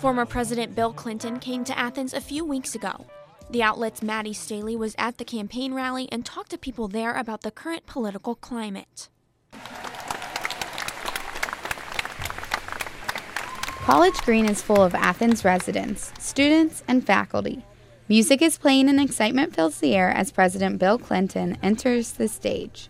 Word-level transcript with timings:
Former 0.00 0.24
President 0.24 0.74
Bill 0.74 0.94
Clinton 0.94 1.38
came 1.38 1.62
to 1.64 1.78
Athens 1.78 2.14
a 2.14 2.22
few 2.22 2.42
weeks 2.42 2.74
ago. 2.74 3.04
The 3.50 3.62
outlet's 3.62 4.00
Maddie 4.00 4.32
Staley 4.32 4.74
was 4.74 4.94
at 4.96 5.18
the 5.18 5.26
campaign 5.26 5.74
rally 5.74 6.08
and 6.10 6.24
talked 6.24 6.52
to 6.52 6.58
people 6.58 6.88
there 6.88 7.14
about 7.14 7.42
the 7.42 7.50
current 7.50 7.84
political 7.84 8.34
climate. 8.34 9.10
College 13.82 14.16
Green 14.22 14.46
is 14.46 14.62
full 14.62 14.82
of 14.82 14.94
Athens 14.94 15.44
residents, 15.44 16.14
students, 16.18 16.82
and 16.88 17.06
faculty. 17.06 17.62
Music 18.08 18.40
is 18.40 18.56
playing 18.56 18.88
and 18.88 18.98
excitement 18.98 19.54
fills 19.54 19.80
the 19.80 19.94
air 19.94 20.08
as 20.08 20.32
President 20.32 20.78
Bill 20.78 20.96
Clinton 20.96 21.58
enters 21.62 22.12
the 22.12 22.26
stage. 22.26 22.88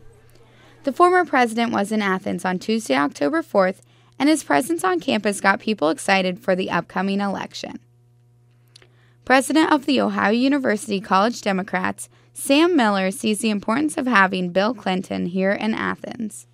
The 0.84 0.92
former 0.92 1.24
president 1.24 1.72
was 1.72 1.90
in 1.90 2.02
Athens 2.02 2.44
on 2.44 2.60
Tuesday, 2.60 2.94
October 2.94 3.42
4th, 3.42 3.80
and 4.20 4.28
his 4.28 4.44
presence 4.44 4.84
on 4.84 5.00
campus 5.00 5.40
got 5.40 5.60
people 5.60 5.88
excited 5.88 6.38
for 6.38 6.54
the 6.54 6.70
upcoming 6.70 7.20
election. 7.20 7.80
President 9.24 9.72
of 9.72 9.86
the 9.86 9.98
Ohio 9.98 10.30
University 10.30 11.00
College 11.00 11.40
Democrats, 11.40 12.10
Sam 12.34 12.76
Miller 12.76 13.10
sees 13.10 13.38
the 13.38 13.48
importance 13.48 13.96
of 13.96 14.06
having 14.06 14.50
Bill 14.50 14.74
Clinton 14.74 15.24
here 15.24 15.52
in 15.52 15.72
Athens. 15.72 16.46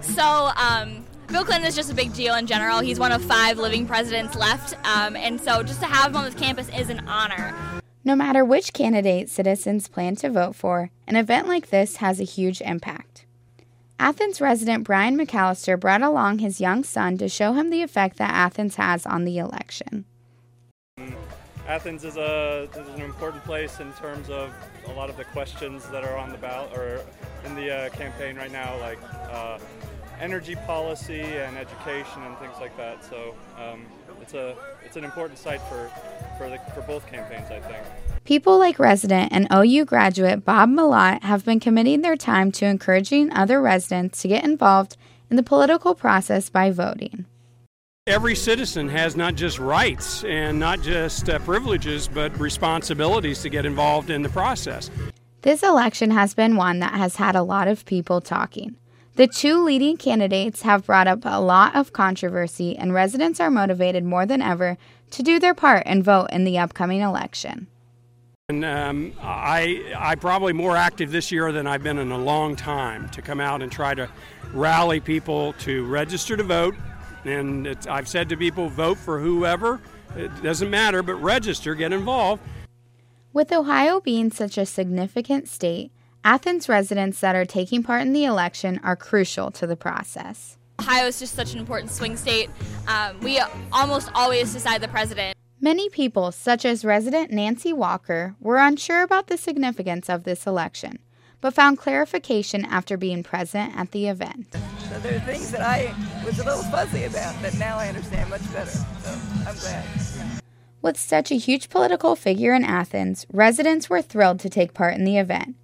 So, 0.00 0.50
um, 0.56 1.04
Bill 1.28 1.44
Clinton 1.44 1.68
is 1.68 1.76
just 1.76 1.90
a 1.90 1.94
big 1.94 2.12
deal 2.14 2.34
in 2.34 2.48
general. 2.48 2.80
He's 2.80 2.98
one 2.98 3.12
of 3.12 3.22
five 3.22 3.58
living 3.58 3.86
presidents 3.86 4.34
left, 4.34 4.74
um, 4.84 5.14
and 5.14 5.40
so 5.40 5.62
just 5.62 5.80
to 5.80 5.86
have 5.86 6.10
him 6.10 6.16
on 6.16 6.24
this 6.24 6.34
campus 6.34 6.68
is 6.76 6.90
an 6.90 7.06
honor. 7.06 7.54
No 8.04 8.16
matter 8.16 8.44
which 8.44 8.72
candidate 8.72 9.30
citizens 9.30 9.86
plan 9.86 10.16
to 10.16 10.30
vote 10.30 10.56
for, 10.56 10.90
an 11.06 11.14
event 11.14 11.46
like 11.46 11.70
this 11.70 11.96
has 11.96 12.20
a 12.20 12.24
huge 12.24 12.60
impact. 12.60 13.24
Athens 13.98 14.40
resident 14.40 14.84
Brian 14.84 15.16
McAllister 15.16 15.78
brought 15.78 16.02
along 16.02 16.38
his 16.38 16.60
young 16.60 16.82
son 16.82 17.16
to 17.18 17.28
show 17.28 17.52
him 17.52 17.70
the 17.70 17.82
effect 17.82 18.16
that 18.18 18.30
Athens 18.30 18.76
has 18.76 19.06
on 19.06 19.24
the 19.24 19.38
election. 19.38 20.04
Athens 21.66 22.04
is, 22.04 22.16
a, 22.16 22.68
is 22.76 22.88
an 22.88 23.00
important 23.00 23.42
place 23.44 23.80
in 23.80 23.92
terms 23.94 24.28
of 24.28 24.52
a 24.86 24.92
lot 24.92 25.08
of 25.08 25.16
the 25.16 25.24
questions 25.24 25.88
that 25.88 26.04
are 26.04 26.16
on 26.16 26.30
the 26.30 26.38
ballot 26.38 26.76
or 26.76 27.00
in 27.46 27.54
the 27.54 27.70
uh, 27.70 27.88
campaign 27.90 28.36
right 28.36 28.52
now, 28.52 28.78
like 28.80 28.98
uh, 29.30 29.58
energy 30.20 30.56
policy 30.66 31.20
and 31.20 31.56
education 31.56 32.22
and 32.22 32.36
things 32.38 32.56
like 32.60 32.76
that. 32.76 33.04
So 33.04 33.34
um, 33.58 33.86
it's 34.20 34.34
a 34.34 34.56
it's 34.84 34.96
an 34.96 35.04
important 35.04 35.38
site 35.38 35.60
for 35.62 35.90
for, 36.38 36.48
the, 36.48 36.58
for 36.74 36.82
both 36.82 37.06
campaigns, 37.06 37.50
I 37.50 37.60
think. 37.60 37.84
People 38.24 38.58
like 38.58 38.78
resident 38.78 39.32
and 39.32 39.46
OU 39.52 39.84
graduate 39.84 40.44
Bob 40.44 40.70
Malott 40.70 41.22
have 41.22 41.44
been 41.44 41.60
committing 41.60 42.00
their 42.00 42.16
time 42.16 42.50
to 42.52 42.66
encouraging 42.66 43.32
other 43.32 43.60
residents 43.60 44.22
to 44.22 44.28
get 44.28 44.44
involved 44.44 44.96
in 45.30 45.36
the 45.36 45.42
political 45.42 45.94
process 45.94 46.48
by 46.48 46.70
voting. 46.70 47.26
Every 48.06 48.34
citizen 48.34 48.88
has 48.90 49.16
not 49.16 49.34
just 49.34 49.58
rights 49.58 50.24
and 50.24 50.60
not 50.60 50.82
just 50.82 51.30
uh, 51.30 51.38
privileges, 51.38 52.06
but 52.06 52.38
responsibilities 52.38 53.40
to 53.42 53.48
get 53.48 53.64
involved 53.64 54.10
in 54.10 54.22
the 54.22 54.28
process. 54.28 54.90
This 55.40 55.62
election 55.62 56.10
has 56.10 56.34
been 56.34 56.56
one 56.56 56.80
that 56.80 56.94
has 56.94 57.16
had 57.16 57.34
a 57.34 57.42
lot 57.42 57.66
of 57.66 57.84
people 57.86 58.20
talking. 58.20 58.76
The 59.16 59.28
two 59.28 59.62
leading 59.62 59.96
candidates 59.96 60.62
have 60.62 60.86
brought 60.86 61.06
up 61.06 61.20
a 61.24 61.40
lot 61.40 61.76
of 61.76 61.92
controversy, 61.92 62.76
and 62.76 62.92
residents 62.92 63.38
are 63.38 63.50
motivated 63.50 64.02
more 64.04 64.26
than 64.26 64.42
ever 64.42 64.76
to 65.10 65.22
do 65.22 65.38
their 65.38 65.54
part 65.54 65.84
and 65.86 66.02
vote 66.02 66.30
in 66.32 66.42
the 66.42 66.58
upcoming 66.58 67.00
election. 67.00 67.68
And 68.48 68.64
um, 68.64 69.12
I, 69.22 69.94
I'm 69.96 70.18
probably 70.18 70.52
more 70.52 70.76
active 70.76 71.12
this 71.12 71.30
year 71.30 71.52
than 71.52 71.68
I've 71.68 71.84
been 71.84 71.98
in 71.98 72.10
a 72.10 72.18
long 72.18 72.56
time 72.56 73.08
to 73.10 73.22
come 73.22 73.40
out 73.40 73.62
and 73.62 73.70
try 73.70 73.94
to 73.94 74.10
rally 74.52 74.98
people 74.98 75.52
to 75.60 75.86
register 75.86 76.36
to 76.36 76.42
vote. 76.42 76.74
And 77.24 77.68
I've 77.88 78.08
said 78.08 78.28
to 78.30 78.36
people, 78.36 78.68
vote 78.68 78.98
for 78.98 79.20
whoever. 79.20 79.80
It 80.16 80.42
doesn't 80.42 80.70
matter, 80.70 81.04
but 81.04 81.14
register, 81.14 81.76
get 81.76 81.92
involved. 81.92 82.42
With 83.32 83.52
Ohio 83.52 84.00
being 84.00 84.32
such 84.32 84.58
a 84.58 84.66
significant 84.66 85.48
state, 85.48 85.92
Athens 86.26 86.70
residents 86.70 87.20
that 87.20 87.36
are 87.36 87.44
taking 87.44 87.82
part 87.82 88.00
in 88.00 88.14
the 88.14 88.24
election 88.24 88.80
are 88.82 88.96
crucial 88.96 89.50
to 89.50 89.66
the 89.66 89.76
process. 89.76 90.56
Ohio 90.80 91.06
is 91.06 91.18
just 91.18 91.34
such 91.34 91.52
an 91.52 91.58
important 91.58 91.92
swing 91.92 92.16
state. 92.16 92.48
Um, 92.88 93.20
we 93.20 93.42
almost 93.70 94.10
always 94.14 94.50
decide 94.50 94.80
the 94.80 94.88
president. 94.88 95.36
Many 95.60 95.90
people, 95.90 96.32
such 96.32 96.64
as 96.64 96.82
resident 96.82 97.30
Nancy 97.30 97.74
Walker, 97.74 98.36
were 98.40 98.56
unsure 98.56 99.02
about 99.02 99.26
the 99.26 99.36
significance 99.36 100.08
of 100.08 100.24
this 100.24 100.46
election, 100.46 100.98
but 101.42 101.52
found 101.52 101.76
clarification 101.76 102.64
after 102.64 102.96
being 102.96 103.22
present 103.22 103.76
at 103.76 103.90
the 103.90 104.08
event. 104.08 104.46
So 104.88 104.98
there 105.00 105.16
are 105.16 105.20
things 105.20 105.50
that 105.50 105.60
I 105.60 105.94
was 106.24 106.38
a 106.38 106.44
little 106.44 106.62
fuzzy 106.64 107.04
about 107.04 107.40
that 107.42 107.54
now 107.58 107.76
I 107.76 107.88
understand 107.88 108.30
much 108.30 108.50
better. 108.50 108.70
So 108.70 109.18
I'm 109.46 109.56
glad. 109.56 109.84
With 110.80 110.96
such 110.96 111.30
a 111.30 111.36
huge 111.36 111.68
political 111.68 112.16
figure 112.16 112.54
in 112.54 112.64
Athens, 112.64 113.26
residents 113.30 113.90
were 113.90 114.00
thrilled 114.00 114.40
to 114.40 114.48
take 114.48 114.72
part 114.72 114.94
in 114.94 115.04
the 115.04 115.18
event. 115.18 115.56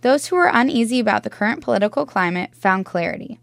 Those 0.00 0.26
who 0.26 0.36
were 0.36 0.50
uneasy 0.52 1.00
about 1.00 1.24
the 1.24 1.30
current 1.30 1.60
political 1.60 2.06
climate 2.06 2.54
found 2.54 2.84
clarity. 2.84 3.40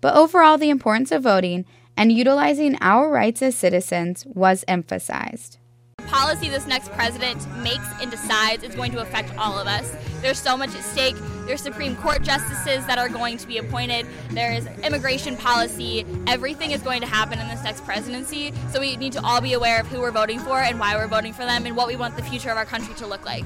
But 0.00 0.14
overall, 0.14 0.56
the 0.56 0.70
importance 0.70 1.10
of 1.10 1.24
voting 1.24 1.64
and 1.96 2.12
utilizing 2.12 2.78
our 2.80 3.10
rights 3.10 3.42
as 3.42 3.56
citizens 3.56 4.24
was 4.26 4.64
emphasized. 4.68 5.58
The 5.98 6.04
Policy 6.04 6.48
this 6.48 6.68
next 6.68 6.92
president 6.92 7.44
makes 7.58 7.84
and 8.00 8.08
decides 8.10 8.62
is 8.62 8.76
going 8.76 8.92
to 8.92 9.00
affect 9.00 9.36
all 9.36 9.58
of 9.58 9.66
us. 9.66 9.92
There's 10.22 10.38
so 10.38 10.56
much 10.56 10.74
at 10.76 10.84
stake. 10.84 11.16
There's 11.46 11.60
Supreme 11.60 11.96
Court 11.96 12.22
justices 12.22 12.86
that 12.86 12.98
are 12.98 13.08
going 13.08 13.36
to 13.38 13.46
be 13.48 13.58
appointed. 13.58 14.06
There 14.30 14.52
is 14.52 14.66
immigration 14.84 15.36
policy. 15.36 16.06
Everything 16.28 16.70
is 16.70 16.80
going 16.80 17.00
to 17.00 17.08
happen 17.08 17.40
in 17.40 17.48
this 17.48 17.64
next 17.64 17.84
presidency. 17.84 18.54
So 18.70 18.78
we 18.78 18.96
need 18.96 19.12
to 19.14 19.24
all 19.24 19.40
be 19.40 19.54
aware 19.54 19.80
of 19.80 19.88
who 19.88 20.00
we're 20.00 20.12
voting 20.12 20.38
for 20.38 20.60
and 20.60 20.78
why 20.78 20.94
we're 20.94 21.08
voting 21.08 21.32
for 21.32 21.44
them 21.44 21.66
and 21.66 21.76
what 21.76 21.88
we 21.88 21.96
want 21.96 22.16
the 22.16 22.22
future 22.22 22.50
of 22.50 22.56
our 22.56 22.64
country 22.64 22.94
to 22.94 23.06
look 23.06 23.26
like. 23.26 23.44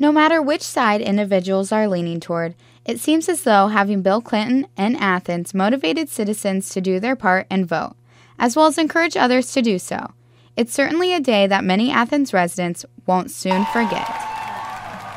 No 0.00 0.10
matter 0.10 0.40
which 0.40 0.62
side 0.62 1.02
individuals 1.02 1.70
are 1.72 1.86
leaning 1.86 2.20
toward, 2.20 2.54
it 2.86 2.98
seems 2.98 3.28
as 3.28 3.42
though 3.42 3.68
having 3.68 4.00
Bill 4.00 4.22
Clinton 4.22 4.66
and 4.74 4.96
Athens 4.96 5.52
motivated 5.52 6.08
citizens 6.08 6.70
to 6.70 6.80
do 6.80 6.98
their 6.98 7.14
part 7.14 7.46
and 7.50 7.68
vote, 7.68 7.96
as 8.38 8.56
well 8.56 8.64
as 8.64 8.78
encourage 8.78 9.14
others 9.14 9.52
to 9.52 9.60
do 9.60 9.78
so. 9.78 10.12
It's 10.56 10.72
certainly 10.72 11.12
a 11.12 11.20
day 11.20 11.46
that 11.46 11.64
many 11.64 11.90
Athens 11.90 12.32
residents 12.32 12.86
won't 13.04 13.30
soon 13.30 13.66
forget. 13.66 14.08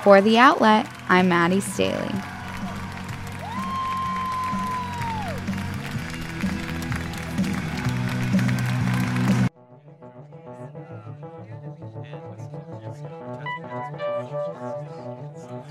For 0.03 0.19
the 0.19 0.38
outlet, 0.38 0.85
I'm 1.07 1.29
Maddie 1.29 1.61
Staley. 1.61 2.32